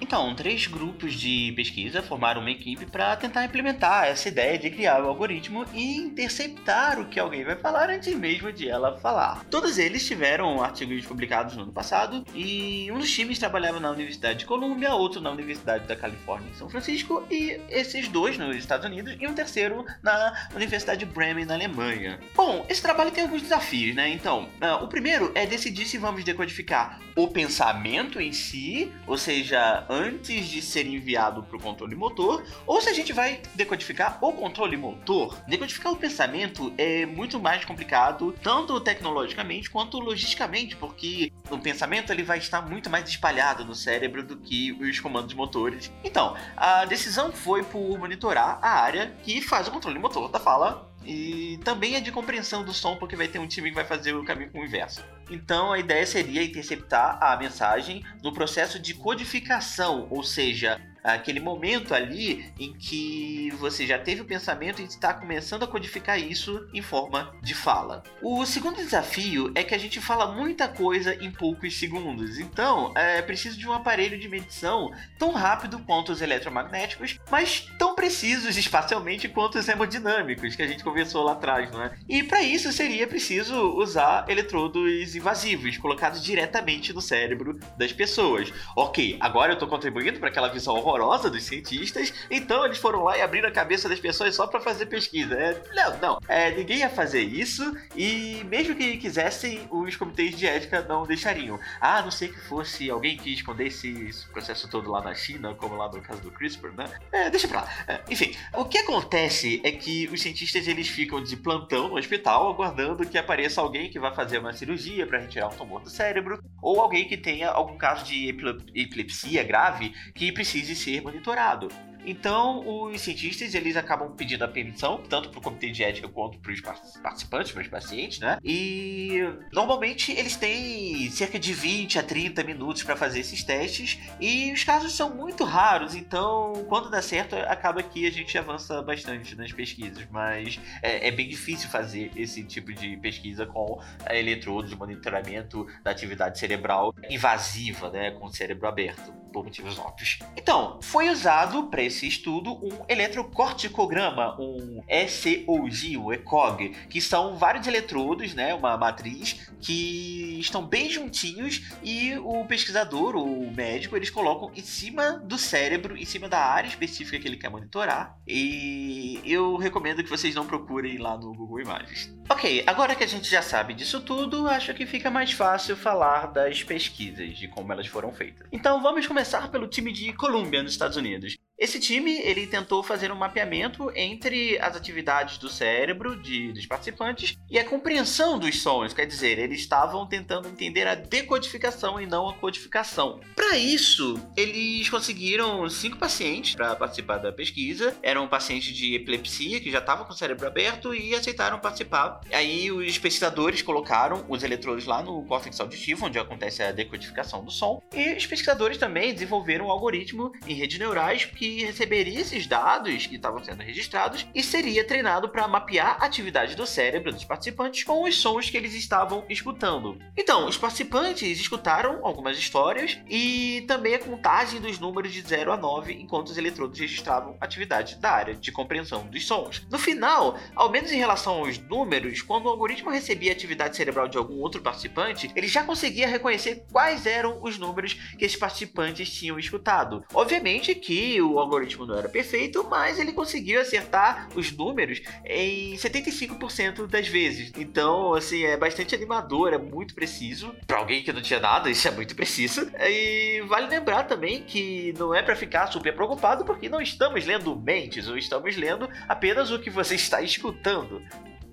Então, 0.00 0.34
três 0.34 0.66
grupos 0.66 1.14
de 1.14 1.52
pesquisa 1.56 2.02
formaram 2.02 2.40
uma 2.40 2.50
equipe 2.50 2.86
para 2.86 3.16
tentar 3.16 3.44
implementar 3.44 4.06
essa 4.06 4.28
ideia 4.28 4.58
de 4.58 4.70
criar 4.70 5.02
o 5.02 5.08
algoritmo 5.08 5.64
e 5.72 5.96
interceptar 5.96 7.00
o 7.00 7.06
que 7.06 7.18
alguém 7.18 7.44
vai 7.44 7.56
falar 7.56 7.90
antes 7.90 8.14
mesmo 8.14 8.52
de 8.52 8.68
ela 8.68 8.96
falar. 8.98 9.44
Todos 9.50 9.78
eles 9.78 10.06
tiveram 10.06 10.62
artigos 10.62 11.04
publicados 11.06 11.56
no 11.56 11.62
ano 11.62 11.72
passado 11.72 12.24
e 12.34 12.90
um 12.92 12.98
dos 12.98 13.10
times 13.10 13.38
trabalhava 13.38 13.80
na 13.80 13.90
Universidade 13.90 14.40
de 14.40 14.46
Colômbia, 14.46 14.94
outro 14.94 15.20
na 15.20 15.30
Universidade 15.30 15.86
da 15.86 15.96
Califórnia 15.96 16.50
em 16.50 16.54
São 16.54 16.68
Francisco 16.68 17.26
e 17.30 17.60
esses 17.68 18.08
dois 18.08 18.36
nos 18.36 18.56
Estados 18.56 18.86
Unidos 18.86 19.16
e 19.18 19.26
um 19.26 19.34
terceiro 19.34 19.84
na 20.02 20.48
Universidade 20.54 21.04
de 21.04 21.06
Bremen 21.06 21.44
na 21.44 21.54
Alemanha. 21.54 22.18
Bom, 22.34 22.66
esse 22.68 22.82
trabalho 22.82 23.10
tem 23.10 23.24
alguns 23.24 23.42
desafios, 23.42 23.94
né? 23.94 24.08
Então, 24.08 24.48
uh, 24.60 24.84
o 24.84 24.88
primeiro 24.88 25.30
é 25.34 25.46
decidir 25.46 25.86
se 25.86 25.98
vamos 25.98 26.24
decodificar 26.24 27.00
o 27.16 27.28
pensamento 27.28 28.20
em 28.20 28.32
si, 28.32 28.92
ou 29.06 29.16
seja, 29.16 29.83
antes 29.88 30.46
de 30.46 30.62
ser 30.62 30.86
enviado 30.86 31.42
para 31.42 31.56
o 31.56 31.60
controle 31.60 31.94
motor, 31.94 32.44
ou 32.66 32.80
se 32.80 32.88
a 32.88 32.92
gente 32.92 33.12
vai 33.12 33.40
decodificar 33.54 34.18
o 34.20 34.32
controle 34.32 34.76
motor. 34.76 35.36
Decodificar 35.46 35.92
o 35.92 35.96
pensamento 35.96 36.72
é 36.76 37.06
muito 37.06 37.38
mais 37.38 37.64
complicado, 37.64 38.34
tanto 38.42 38.80
tecnologicamente 38.80 39.70
quanto 39.70 39.98
logisticamente, 39.98 40.76
porque 40.76 41.32
o 41.50 41.58
pensamento 41.58 42.12
ele 42.12 42.22
vai 42.22 42.38
estar 42.38 42.62
muito 42.62 42.88
mais 42.90 43.08
espalhado 43.08 43.64
no 43.64 43.74
cérebro 43.74 44.22
do 44.22 44.36
que 44.36 44.72
os 44.72 45.00
comandos 45.00 45.34
motores. 45.34 45.90
Então, 46.02 46.36
a 46.56 46.84
decisão 46.84 47.32
foi 47.32 47.62
por 47.62 47.98
monitorar 47.98 48.58
a 48.62 48.80
área 48.80 49.14
que 49.22 49.40
faz 49.40 49.68
o 49.68 49.70
controle 49.70 49.98
motor 49.98 50.30
da 50.30 50.38
fala 50.38 50.93
e 51.04 51.58
também 51.64 51.94
é 51.96 52.00
de 52.00 52.10
compreensão 52.10 52.64
do 52.64 52.72
som, 52.72 52.96
porque 52.96 53.16
vai 53.16 53.28
ter 53.28 53.38
um 53.38 53.46
time 53.46 53.68
que 53.68 53.74
vai 53.74 53.84
fazer 53.84 54.14
o 54.14 54.24
caminho 54.24 54.50
com 54.50 54.60
o 54.60 54.64
inverso. 54.64 55.04
Então 55.30 55.72
a 55.72 55.78
ideia 55.78 56.06
seria 56.06 56.42
interceptar 56.42 57.18
a 57.22 57.36
mensagem 57.36 58.04
no 58.22 58.32
processo 58.32 58.78
de 58.78 58.94
codificação, 58.94 60.06
ou 60.10 60.22
seja, 60.22 60.80
aquele 61.04 61.38
momento 61.38 61.94
ali 61.94 62.50
em 62.58 62.72
que 62.72 63.50
você 63.58 63.86
já 63.86 63.98
teve 63.98 64.22
o 64.22 64.24
pensamento 64.24 64.80
e 64.80 64.86
está 64.86 65.12
começando 65.12 65.62
a 65.62 65.66
codificar 65.66 66.18
isso 66.18 66.66
em 66.72 66.80
forma 66.80 67.34
de 67.42 67.54
fala. 67.54 68.02
O 68.22 68.46
segundo 68.46 68.76
desafio 68.76 69.52
é 69.54 69.62
que 69.62 69.74
a 69.74 69.78
gente 69.78 70.00
fala 70.00 70.32
muita 70.32 70.66
coisa 70.66 71.14
em 71.22 71.30
poucos 71.30 71.78
segundos, 71.78 72.38
então 72.38 72.92
é 72.96 73.20
preciso 73.20 73.58
de 73.58 73.68
um 73.68 73.72
aparelho 73.74 74.18
de 74.18 74.28
medição 74.28 74.90
tão 75.18 75.32
rápido 75.32 75.78
quanto 75.80 76.10
os 76.10 76.22
eletromagnéticos, 76.22 77.18
mas 77.30 77.68
tão 77.78 77.94
precisos 77.94 78.56
espacialmente 78.56 79.28
quanto 79.28 79.58
os 79.58 79.68
hemodinâmicos 79.68 80.56
que 80.56 80.62
a 80.62 80.66
gente 80.66 80.82
conversou 80.82 81.22
lá 81.22 81.32
atrás, 81.32 81.70
não 81.70 81.82
é? 81.82 81.94
E 82.08 82.22
para 82.22 82.42
isso 82.42 82.72
seria 82.72 83.06
preciso 83.06 83.54
usar 83.76 84.24
eletrodos 84.28 85.14
invasivos 85.14 85.76
colocados 85.76 86.22
diretamente 86.22 86.94
no 86.94 87.02
cérebro 87.02 87.60
das 87.76 87.92
pessoas. 87.92 88.50
Ok, 88.74 89.18
agora 89.20 89.52
eu 89.52 89.54
estou 89.54 89.68
contribuindo 89.68 90.18
para 90.18 90.30
aquela 90.30 90.48
visão 90.48 90.74
horrorosa 90.74 90.93
horrorosa 90.94 91.30
dos 91.30 91.42
cientistas, 91.42 92.12
então 92.30 92.64
eles 92.64 92.78
foram 92.78 93.02
lá 93.02 93.18
e 93.18 93.22
abriram 93.22 93.48
a 93.48 93.52
cabeça 93.52 93.88
das 93.88 93.98
pessoas 93.98 94.34
só 94.34 94.46
para 94.46 94.60
fazer 94.60 94.86
pesquisa. 94.86 95.34
É, 95.34 95.62
não, 95.74 95.98
não. 95.98 96.18
É, 96.28 96.50
ninguém 96.52 96.78
ia 96.78 96.90
fazer 96.90 97.22
isso 97.22 97.76
e 97.96 98.44
mesmo 98.48 98.74
que 98.74 98.96
quisessem, 98.96 99.66
os 99.70 99.96
comitês 99.96 100.36
de 100.36 100.46
ética 100.46 100.82
não 100.82 101.04
deixariam. 101.04 101.58
Ah, 101.80 102.02
não 102.02 102.10
sei 102.10 102.28
que 102.28 102.40
fosse 102.40 102.88
alguém 102.88 103.16
que 103.16 103.32
escondesse 103.32 103.88
esse 104.08 104.26
processo 104.28 104.68
todo 104.68 104.90
lá 104.90 105.02
na 105.02 105.14
China, 105.14 105.54
como 105.54 105.76
lá 105.76 105.90
no 105.90 106.00
caso 106.00 106.20
do 106.20 106.30
CRISPR, 106.30 106.72
né? 106.76 106.90
É, 107.12 107.30
deixa 107.30 107.48
pra 107.48 107.62
lá. 107.62 107.68
É, 107.88 108.00
enfim, 108.08 108.34
o 108.54 108.64
que 108.64 108.78
acontece 108.78 109.60
é 109.64 109.72
que 109.72 110.08
os 110.12 110.22
cientistas 110.22 110.68
eles 110.68 110.88
ficam 110.88 111.22
de 111.22 111.36
plantão 111.36 111.88
no 111.88 111.96
hospital 111.96 112.48
aguardando 112.48 113.06
que 113.06 113.18
apareça 113.18 113.60
alguém 113.60 113.90
que 113.90 113.98
vai 113.98 114.14
fazer 114.14 114.38
uma 114.38 114.52
cirurgia 114.52 115.06
para 115.06 115.18
retirar 115.18 115.48
um 115.48 115.56
tumor 115.56 115.80
do 115.80 115.90
cérebro 115.90 116.42
ou 116.62 116.80
alguém 116.80 117.08
que 117.08 117.16
tenha 117.16 117.50
algum 117.50 117.76
caso 117.76 118.04
de 118.04 118.28
epilepsia 118.74 119.42
grave 119.42 119.92
que 120.14 120.32
precise 120.32 120.74
ser 120.84 121.02
monitorado. 121.02 121.68
Então, 122.06 122.62
os 122.66 123.00
cientistas 123.00 123.54
eles 123.54 123.76
acabam 123.76 124.12
pedindo 124.12 124.44
a 124.44 124.48
permissão, 124.48 125.02
tanto 125.08 125.30
para 125.30 125.38
o 125.38 125.42
comitê 125.42 125.70
de 125.70 125.82
ética 125.82 126.08
quanto 126.08 126.38
para 126.38 126.52
os 126.52 126.60
participantes, 126.60 127.52
para 127.52 127.62
os 127.62 127.68
pacientes, 127.68 128.18
né? 128.18 128.38
E 128.44 129.20
normalmente 129.52 130.12
eles 130.12 130.36
têm 130.36 131.10
cerca 131.10 131.38
de 131.38 131.52
20 131.52 131.98
a 131.98 132.02
30 132.02 132.44
minutos 132.44 132.82
para 132.82 132.94
fazer 132.94 133.20
esses 133.20 133.42
testes, 133.42 133.98
e 134.20 134.52
os 134.52 134.62
casos 134.64 134.92
são 134.94 135.14
muito 135.14 135.44
raros, 135.44 135.94
então 135.94 136.52
quando 136.68 136.90
dá 136.90 137.00
certo, 137.00 137.34
acaba 137.36 137.82
que 137.82 138.06
a 138.06 138.10
gente 138.10 138.36
avança 138.36 138.82
bastante 138.82 139.34
nas 139.34 139.52
pesquisas, 139.52 140.06
mas 140.10 140.60
é, 140.82 141.08
é 141.08 141.10
bem 141.10 141.28
difícil 141.28 141.68
fazer 141.70 142.10
esse 142.16 142.44
tipo 142.44 142.72
de 142.72 142.96
pesquisa 142.98 143.46
com 143.46 143.80
eletrodos 144.10 144.70
de 144.70 144.76
monitoramento 144.76 145.66
da 145.82 145.90
atividade 145.90 146.38
cerebral 146.38 146.94
invasiva, 147.08 147.90
né? 147.90 148.10
Com 148.10 148.26
o 148.26 148.32
cérebro 148.32 148.68
aberto 148.68 149.23
por 149.34 149.42
motivos 149.42 149.76
óbvios. 149.80 150.20
Então, 150.36 150.78
foi 150.80 151.10
usado 151.10 151.64
para 151.64 151.82
esse 151.82 152.06
estudo 152.06 152.52
um 152.52 152.84
eletrocorticograma, 152.88 154.40
um 154.40 154.80
ECOG, 154.88 155.96
ECOG, 156.14 156.68
que 156.88 157.00
são 157.00 157.36
vários 157.36 157.66
eletrodos, 157.66 158.32
né, 158.32 158.54
uma 158.54 158.76
matriz, 158.76 159.50
que 159.60 160.38
estão 160.38 160.64
bem 160.64 160.88
juntinhos 160.88 161.62
e 161.82 162.16
o 162.18 162.44
pesquisador, 162.44 163.16
o 163.16 163.50
médico, 163.50 163.96
eles 163.96 164.08
colocam 164.08 164.52
em 164.54 164.62
cima 164.62 165.18
do 165.24 165.36
cérebro, 165.36 165.96
em 165.96 166.04
cima 166.04 166.28
da 166.28 166.38
área 166.38 166.68
específica 166.68 167.18
que 167.18 167.26
ele 167.26 167.36
quer 167.36 167.50
monitorar. 167.50 168.16
E 168.26 169.20
eu 169.24 169.56
recomendo 169.56 170.04
que 170.04 170.10
vocês 170.10 170.34
não 170.34 170.46
procurem 170.46 170.98
lá 170.98 171.16
no 171.16 171.34
Google 171.34 171.60
Imagens. 171.60 172.14
Ok, 172.28 172.62
agora 172.66 172.94
que 172.94 173.04
a 173.04 173.06
gente 173.06 173.28
já 173.28 173.42
sabe 173.42 173.74
disso 173.74 174.00
tudo, 174.00 174.48
acho 174.48 174.72
que 174.74 174.86
fica 174.86 175.10
mais 175.10 175.32
fácil 175.32 175.76
falar 175.76 176.26
das 176.28 176.62
pesquisas, 176.62 177.36
de 177.36 177.48
como 177.48 177.72
elas 177.72 177.86
foram 177.86 178.12
feitas. 178.12 178.46
Então 178.52 178.80
vamos 178.80 179.06
começar 179.06 179.23
começar 179.24 179.50
pelo 179.50 179.66
time 179.66 179.90
de 179.90 180.12
Columbia, 180.12 180.62
nos 180.62 180.72
Estados 180.72 180.98
Unidos. 180.98 181.38
Esse 181.56 181.78
time 181.78 182.18
ele 182.18 182.48
tentou 182.48 182.82
fazer 182.82 183.12
um 183.12 183.16
mapeamento 183.16 183.90
entre 183.94 184.58
as 184.58 184.76
atividades 184.76 185.38
do 185.38 185.48
cérebro 185.48 186.20
de, 186.20 186.52
dos 186.52 186.66
participantes 186.66 187.38
e 187.48 187.58
a 187.58 187.64
compreensão 187.64 188.40
dos 188.40 188.60
sons, 188.60 188.92
quer 188.92 189.06
dizer, 189.06 189.38
eles 189.38 189.60
estavam 189.60 190.04
tentando 190.04 190.48
entender 190.48 190.88
a 190.88 190.96
decodificação 190.96 192.00
e 192.00 192.06
não 192.06 192.28
a 192.28 192.34
codificação. 192.34 193.20
Para 193.36 193.56
isso, 193.56 194.20
eles 194.36 194.90
conseguiram 194.90 195.68
cinco 195.70 195.96
pacientes 195.96 196.56
para 196.56 196.74
participar 196.74 197.18
da 197.18 197.32
pesquisa. 197.32 197.96
Eram 198.02 198.26
pacientes 198.26 198.74
de 198.74 198.96
epilepsia 198.96 199.60
que 199.60 199.70
já 199.70 199.78
estavam 199.78 200.04
com 200.04 200.12
o 200.12 200.16
cérebro 200.16 200.48
aberto 200.48 200.92
e 200.92 201.14
aceitaram 201.14 201.60
participar. 201.60 202.20
Aí 202.32 202.72
os 202.72 202.98
pesquisadores 202.98 203.62
colocaram 203.62 204.26
os 204.28 204.42
eletrodos 204.42 204.86
lá 204.86 205.02
no 205.02 205.24
córtex 205.24 205.60
auditivo, 205.60 206.06
onde 206.06 206.18
acontece 206.18 206.64
a 206.64 206.72
decodificação 206.72 207.44
do 207.44 207.50
som, 207.50 207.80
e 207.94 208.14
os 208.14 208.26
pesquisadores 208.26 208.76
também 208.76 209.14
desenvolveram 209.14 209.66
um 209.66 209.70
algoritmo 209.70 210.32
em 210.48 210.54
redes 210.54 210.80
neurais 210.80 211.24
que 211.24 211.43
que 211.44 211.64
receberia 211.64 212.20
esses 212.20 212.46
dados 212.46 213.06
que 213.06 213.16
estavam 213.16 213.44
sendo 213.44 213.62
registrados 213.62 214.26
e 214.34 214.42
seria 214.42 214.82
treinado 214.82 215.28
para 215.28 215.46
mapear 215.46 215.98
a 216.00 216.06
atividade 216.06 216.56
do 216.56 216.66
cérebro 216.66 217.12
dos 217.12 217.24
participantes 217.24 217.84
com 217.84 218.02
os 218.04 218.16
sons 218.16 218.48
que 218.48 218.56
eles 218.56 218.72
estavam 218.72 219.24
escutando. 219.28 219.98
Então, 220.16 220.48
os 220.48 220.56
participantes 220.56 221.38
escutaram 221.38 222.00
algumas 222.02 222.38
histórias 222.38 222.98
e 223.10 223.62
também 223.68 223.94
a 223.94 223.98
contagem 223.98 224.58
dos 224.58 224.78
números 224.78 225.12
de 225.12 225.20
0 225.20 225.52
a 225.52 225.56
9 225.56 225.92
enquanto 225.92 226.28
os 226.28 226.38
eletrodos 226.38 226.78
registravam 226.78 227.36
atividade 227.38 227.96
da 227.96 228.10
área 228.10 228.34
de 228.34 228.50
compreensão 228.50 229.06
dos 229.06 229.26
sons. 229.26 229.66
No 229.70 229.78
final, 229.78 230.38
ao 230.56 230.70
menos 230.70 230.92
em 230.92 230.98
relação 230.98 231.40
aos 231.40 231.58
números, 231.58 232.22
quando 232.22 232.46
o 232.46 232.48
algoritmo 232.48 232.90
recebia 232.90 233.32
a 233.32 233.34
atividade 233.34 233.76
cerebral 233.76 234.08
de 234.08 234.16
algum 234.16 234.40
outro 234.40 234.62
participante, 234.62 235.30
ele 235.36 235.46
já 235.46 235.62
conseguia 235.62 236.08
reconhecer 236.08 236.64
quais 236.72 237.04
eram 237.04 237.38
os 237.42 237.58
números 237.58 237.92
que 238.16 238.24
esses 238.24 238.38
participantes 238.38 239.12
tinham 239.12 239.38
escutado. 239.38 240.04
Obviamente 240.14 240.74
que 240.74 241.20
o 241.20 241.33
o 241.34 241.38
algoritmo 241.38 241.86
não 241.86 241.96
era 241.96 242.08
perfeito, 242.08 242.66
mas 242.68 242.98
ele 242.98 243.12
conseguiu 243.12 243.60
acertar 243.60 244.28
os 244.34 244.52
números 244.52 245.02
em 245.24 245.74
75% 245.74 246.86
das 246.86 247.08
vezes. 247.08 247.52
Então, 247.56 248.14
assim, 248.14 248.44
é 248.44 248.56
bastante 248.56 248.94
animador, 248.94 249.52
é 249.52 249.58
muito 249.58 249.94
preciso. 249.94 250.54
Para 250.66 250.78
alguém 250.78 251.02
que 251.02 251.12
não 251.12 251.20
tinha 251.20 251.40
nada, 251.40 251.70
isso 251.70 251.86
é 251.88 251.90
muito 251.90 252.14
preciso. 252.14 252.70
E 252.80 253.42
vale 253.48 253.66
lembrar 253.66 254.04
também 254.04 254.42
que 254.42 254.94
não 254.98 255.14
é 255.14 255.22
para 255.22 255.36
ficar 255.36 255.66
super 255.66 255.94
preocupado, 255.94 256.44
porque 256.44 256.68
não 256.68 256.80
estamos 256.80 257.24
lendo 257.24 257.56
mentes, 257.56 258.08
ou 258.08 258.16
estamos 258.16 258.56
lendo 258.56 258.88
apenas 259.08 259.50
o 259.50 259.58
que 259.58 259.70
você 259.70 259.94
está 259.94 260.22
escutando. 260.22 261.02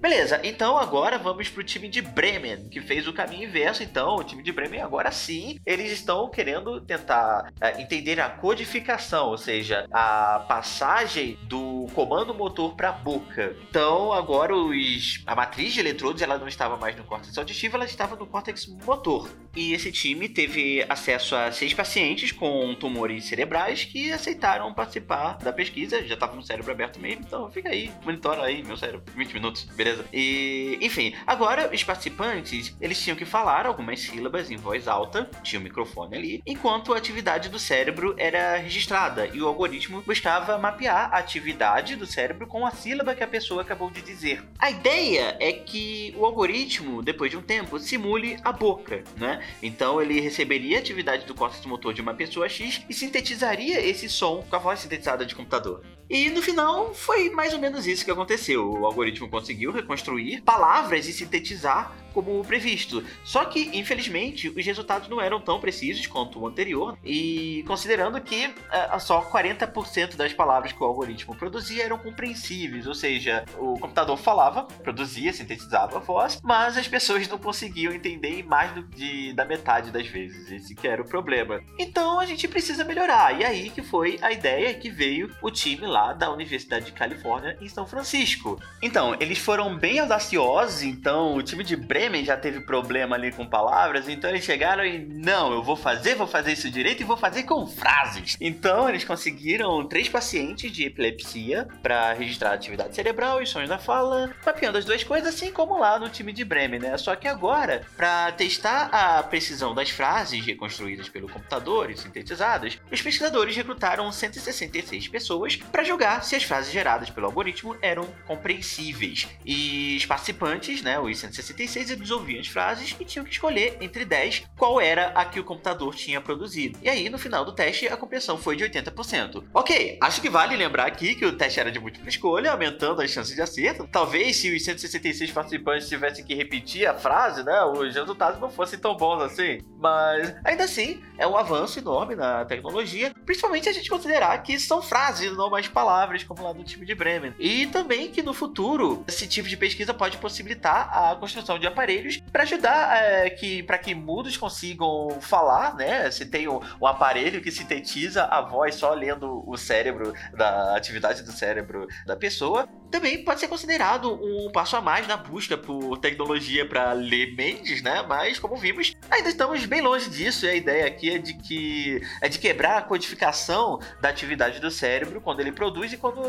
Beleza, 0.02 0.42
então 0.44 0.80
agora 0.80 1.20
vamos 1.20 1.48
pro 1.48 1.64
time 1.64 1.88
de 1.88 2.02
Bremen, 2.02 2.68
que 2.70 2.82
fez 2.82 3.08
o 3.08 3.14
caminho 3.14 3.48
inverso. 3.48 3.84
Então, 3.84 4.16
o 4.16 4.24
time 4.24 4.42
de 4.42 4.52
Bremen 4.52 4.82
agora 4.82 5.12
sim, 5.12 5.60
eles 5.64 5.92
estão 5.92 6.28
querendo 6.28 6.82
tentar 6.82 7.54
é, 7.62 7.80
entender 7.80 8.20
a 8.20 8.28
codificação, 8.28 9.28
ou 9.28 9.38
seja, 9.38 9.86
a 9.92 10.44
passagem 10.48 11.38
do 11.44 11.88
comando 11.94 12.34
motor 12.34 12.76
para 12.76 12.90
a 12.90 12.94
boca. 12.94 13.56
Então, 13.70 14.12
agora 14.12 14.56
os, 14.56 15.22
a 15.28 15.36
matriz 15.36 15.72
de 15.72 15.80
eletrodos 15.80 16.24
ela 16.24 16.40
não 16.40 16.48
estava 16.48 16.76
mais 16.78 16.96
no 16.96 17.04
córtex 17.04 17.38
auditivo, 17.38 17.76
ela 17.76 17.86
estava 17.86 18.16
no 18.16 18.26
córtex 18.26 18.66
motor. 18.84 19.30
E 19.56 19.74
esse 19.74 19.92
time 19.92 20.28
teve 20.28 20.84
acesso 20.90 21.36
a 21.36 21.52
seis 21.52 21.76
pacientes 21.76 22.32
com 22.32 22.74
tumores 22.74 23.26
cerebrais 23.26 23.86
que 23.86 24.12
aceitaram 24.12 24.74
participar 24.74 25.38
da 25.38 25.54
pesquisa. 25.54 26.04
Já 26.08 26.16
estava 26.16 26.36
no 26.36 26.42
cérebro 26.42 26.72
aberto 26.72 27.00
mesmo, 27.00 27.24
então 27.28 27.52
fica 27.52 27.70
aí, 27.70 27.92
monitora 28.04 28.44
aí 28.44 28.64
meu 28.64 28.78
cérebro, 28.78 29.04
20 29.16 29.34
minutos, 29.34 29.64
beleza? 29.66 29.91
Beleza? 29.92 30.06
E, 30.14 30.78
enfim, 30.82 31.14
agora 31.26 31.70
os 31.74 31.84
participantes, 31.84 32.76
eles 32.80 33.02
tinham 33.02 33.16
que 33.16 33.26
falar 33.26 33.66
algumas 33.66 34.00
sílabas 34.00 34.50
em 34.50 34.58
voz 34.58 34.88
alta, 34.88 35.30
tinha 35.44 35.60
um 35.60 35.64
microfone 35.64 36.16
ali, 36.16 36.44
enquanto 36.46 36.94
a 36.94 36.98
atividade 36.98 37.50
do 37.50 37.60
cérebro 37.60 38.16
era 38.18 38.58
registrada 38.58 39.28
e 39.28 39.42
o 39.42 39.48
algoritmo 39.48 40.02
buscava 40.02 40.58
mapear 40.58 41.10
a 41.14 41.18
atividade 41.18 41.96
do 41.96 42.06
cérebro 42.06 42.48
com 42.48 42.66
a 42.66 42.72
sílaba 42.72 43.16
que 43.16 43.24
a 43.24 43.28
pessoa 43.28 43.62
acabou 43.62 43.90
de 43.90 44.02
dizer. 44.02 44.44
A 44.58 44.72
ideia 44.72 45.36
é 45.40 45.52
que 45.52 46.14
o 46.18 46.26
algoritmo, 46.26 47.02
depois 47.02 47.30
de 47.30 47.38
um 47.38 47.42
tempo, 47.42 47.80
simule 47.80 48.38
a 48.44 48.52
boca, 48.52 49.04
né? 49.18 49.44
Então 49.62 50.02
ele 50.02 50.20
receberia 50.20 50.78
a 50.78 50.80
atividade 50.80 51.26
do 51.26 51.36
córtex 51.36 51.66
motor 51.66 51.94
de 51.94 52.02
uma 52.02 52.14
pessoa 52.14 52.48
X 52.48 52.84
e 52.90 52.94
sintetizaria 52.94 53.80
esse 53.82 54.10
som 54.10 54.44
com 54.50 54.56
a 54.56 54.60
voz 54.60 54.80
sintetizada 54.80 55.26
de 55.26 55.36
computador. 55.36 55.84
E 56.12 56.30
no 56.30 56.42
final 56.42 56.94
foi 56.94 57.30
mais 57.30 57.54
ou 57.54 57.60
menos 57.60 57.88
isso 57.88 58.04
que 58.04 58.12
aconteceu. 58.12 58.70
O 58.70 58.86
algoritmo 58.86 59.30
conseguiu 59.30 59.72
reconstruir 59.82 60.42
palavras 60.42 61.08
e 61.08 61.14
sintetizar 61.14 61.94
como 62.14 62.44
previsto. 62.44 63.04
Só 63.24 63.46
que, 63.46 63.78
infelizmente, 63.78 64.50
os 64.50 64.66
resultados 64.66 65.08
não 65.08 65.22
eram 65.22 65.40
tão 65.40 65.60
precisos 65.60 66.06
quanto 66.08 66.40
o 66.40 66.48
anterior, 66.48 66.98
e 67.04 67.64
considerando 67.68 68.20
que 68.22 68.48
uh, 68.48 69.00
só 69.00 69.22
40% 69.22 70.16
das 70.16 70.34
palavras 70.34 70.72
que 70.72 70.82
o 70.82 70.86
algoritmo 70.86 71.36
produzia 71.36 71.84
eram 71.84 71.98
compreensíveis, 71.98 72.88
ou 72.88 72.94
seja, 72.94 73.46
o 73.58 73.80
computador 73.80 74.18
falava, 74.18 74.64
produzia, 74.64 75.34
sintetizava 75.34 75.98
a 75.98 76.00
voz, 76.00 76.40
mas 76.44 76.78
as 76.78 76.88
pessoas 76.88 77.28
não 77.28 77.38
conseguiam 77.38 77.94
entender 77.94 78.44
mais 78.44 78.72
do, 78.74 78.84
de, 78.84 79.34
da 79.34 79.46
metade 79.46 79.92
das 79.92 80.08
vezes. 80.08 80.52
Esse 80.52 80.76
que 80.76 80.88
era 80.88 81.02
o 81.02 81.08
problema. 81.08 81.62
Então 81.78 82.20
a 82.20 82.26
gente 82.26 82.48
precisa 82.48 82.84
melhorar. 82.84 83.40
E 83.40 83.46
aí 83.46 83.70
que 83.70 83.82
foi 83.82 84.20
a 84.22 84.32
ideia 84.32 84.74
que 84.74 84.90
veio 84.90 85.32
o 85.42 85.50
time 85.50 85.86
lá 85.86 86.14
da 86.14 86.32
Universidade 86.32 86.86
de 86.86 86.92
Califórnia 86.92 87.58
em 87.62 87.68
São 87.68 87.86
Francisco. 87.86 88.60
Então, 88.82 89.16
eles 89.20 89.38
foram 89.38 89.78
bem 89.78 90.00
audaciosos, 90.00 90.84
então 90.84 91.36
o 91.36 91.44
time 91.44 91.64
de 91.64 91.76
Bre 91.76 92.01
Bremen 92.02 92.26
já 92.26 92.36
teve 92.36 92.62
problema 92.62 93.16
ali 93.16 93.32
com 93.32 93.46
palavras, 93.46 94.10
então 94.10 94.28
eles 94.28 94.44
chegaram 94.44 94.84
e 94.84 94.98
não, 94.98 95.52
eu 95.52 95.62
vou 95.62 95.76
fazer, 95.76 96.16
vou 96.16 96.26
fazer 96.26 96.54
isso 96.54 96.68
direito 96.68 97.02
e 97.02 97.06
vou 97.06 97.16
fazer 97.16 97.44
com 97.44 97.68
frases. 97.68 98.38
Então 98.42 98.90
eles 98.90 99.04
conseguiram 99.04 99.88
três 99.88 100.10
pacientes 100.10 100.72
de 100.72 100.84
epilepsia 100.84 101.68
para 101.84 102.12
registrar 102.14 102.54
atividade 102.54 102.96
cerebral 102.96 103.40
e 103.40 103.46
sons 103.46 103.70
da 103.70 103.78
fala, 103.78 104.34
mapeando 104.44 104.80
as 104.80 104.86
duas 104.86 105.04
coisas, 105.04 105.36
assim 105.36 105.52
como 105.52 105.78
lá 105.78 106.00
no 106.00 106.10
time 106.10 106.34
de 106.34 106.44
Bremen, 106.44 106.80
né? 106.80 106.98
Só 106.98 107.16
que 107.16 107.28
agora, 107.28 107.86
para 107.96 108.32
testar 108.32 108.90
a 108.92 109.22
precisão 109.22 109.76
das 109.76 109.92
frases 109.92 110.44
reconstruídas 110.44 111.08
pelo 111.08 111.30
computador 111.30 111.92
e 111.92 111.98
sintetizadas, 111.98 112.80
os 112.92 113.00
pesquisadores 113.00 113.56
recrutaram 113.56 114.12
166 114.12 115.08
pessoas 115.08 115.56
para 115.56 115.84
julgar 115.84 116.24
se 116.24 116.36
as 116.36 116.44
frases 116.44 116.74
geradas 116.74 117.12
pelo 117.12 117.28
algoritmo 117.28 117.78
eram 117.80 118.08
compreensíveis. 118.26 119.28
E 119.46 119.98
os 119.98 120.06
participantes, 120.08 120.82
né, 120.82 121.00
os 121.00 121.20
166 121.20 121.91
ouviam 122.12 122.40
as 122.40 122.48
frases 122.48 122.96
e 123.00 123.06
tinham 123.06 123.26
que 123.26 123.32
escolher 123.32 123.78
entre 123.82 124.06
10 124.06 124.44
qual 124.58 124.80
era 124.80 125.08
a 125.08 125.26
que 125.26 125.40
o 125.40 125.44
computador 125.44 125.94
tinha 125.96 126.22
produzido. 126.22 126.80
E 126.82 126.90
aí, 126.90 127.10
no 127.10 127.18
final 127.18 127.44
do 127.44 127.52
teste, 127.52 127.88
a 127.88 127.98
compreensão 127.98 128.38
foi 128.38 128.56
de 128.56 128.64
80%. 128.64 129.44
Ok, 129.54 129.98
acho 130.02 130.22
que 130.22 130.30
vale 130.30 130.56
lembrar 130.56 130.86
aqui 130.86 131.16
que 131.16 131.26
o 131.26 131.36
teste 131.36 131.60
era 131.60 131.72
de 131.72 131.80
múltipla 131.80 132.10
escolha, 132.10 132.52
aumentando 132.52 133.02
as 133.02 133.12
chances 133.12 133.36
de 133.36 133.42
acerto. 133.42 133.88
Talvez 133.92 134.38
se 134.38 134.54
os 134.54 134.64
166 134.64 135.32
participantes 135.32 135.90
tivessem 135.90 136.24
que 136.24 136.34
repetir 136.34 136.88
a 136.88 136.94
frase, 136.94 137.44
né, 137.44 137.64
os 137.64 137.94
resultados 137.94 138.40
não 138.40 138.50
fossem 138.50 138.80
tão 138.80 138.96
bons 138.96 139.22
assim. 139.22 139.60
Mas, 139.78 140.34
ainda 140.44 140.64
assim, 140.64 141.02
é 141.18 141.28
um 141.28 141.36
avanço 141.36 141.80
enorme 141.80 142.16
na 142.16 142.46
tecnologia, 142.46 143.12
principalmente 143.26 143.68
a 143.68 143.74
gente 143.74 143.90
considerar 143.90 144.38
que 144.44 144.60
são 144.60 144.82
frases, 144.82 145.36
não 145.36 145.50
mais 145.50 145.68
palavras, 145.68 146.24
como 146.24 146.44
lá 146.44 146.54
no 146.54 146.64
time 146.64 146.86
de 146.86 146.96
Bremen. 146.96 147.34
E 147.40 147.68
também 147.68 148.12
que 148.12 148.22
no 148.22 148.34
futuro, 148.34 149.04
esse 149.08 149.28
tipo 149.28 149.50
de 149.50 149.58
pesquisa 149.58 149.94
pode 149.94 150.18
possibilitar 150.18 150.90
a 150.92 151.16
construção 151.16 151.58
de 151.58 151.68
aparelhos 151.68 151.81
aparelhos 151.82 152.22
para 152.32 152.44
ajudar 152.44 153.04
é, 153.04 153.30
que 153.32 153.64
para 153.64 153.78
que 153.78 153.96
mudos 153.96 154.38
consigam 154.38 155.18
falar, 155.20 155.76
né? 155.76 156.12
Se 156.12 156.26
tem 156.26 156.48
um, 156.48 156.60
um, 156.80 156.86
aparelho 156.86 157.42
que 157.42 157.52
sintetiza 157.52 158.26
a 158.26 158.42
voz 158.42 158.76
só 158.76 158.94
lendo 158.94 159.44
o 159.50 159.58
cérebro 159.58 160.14
da 160.34 160.76
atividade 160.76 161.24
do 161.24 161.32
cérebro 161.32 161.88
da 162.06 162.16
pessoa, 162.16 162.68
também 162.92 163.24
pode 163.24 163.40
ser 163.40 163.48
considerado 163.48 164.14
um 164.14 164.52
passo 164.52 164.76
a 164.76 164.82
mais 164.82 165.08
na 165.08 165.18
busca 165.18 165.58
por 165.58 165.98
tecnologia 165.98 166.66
para 166.66 166.94
ler 166.94 167.36
mentes, 167.36 167.82
né? 167.82 168.04
Mas 168.08 168.38
como 168.38 168.56
vimos, 168.58 168.96
ainda 169.10 169.30
estamos 169.30 169.66
bem 169.66 169.82
longe 169.82 170.10
disso. 170.10 170.46
E 170.46 170.50
a 170.50 170.56
ideia 170.56 170.86
aqui 170.86 171.10
é 171.10 171.18
de 171.18 171.34
que 171.34 172.02
é 172.22 172.30
de 172.30 172.38
quebrar 172.38 172.78
a 172.78 172.82
codificação 172.82 173.80
da 174.00 174.10
atividade 174.10 174.60
do 174.60 174.70
cérebro 174.70 175.20
quando 175.20 175.40
ele 175.40 175.52
produz 175.52 175.94
e 175.94 175.98
quando 175.98 176.22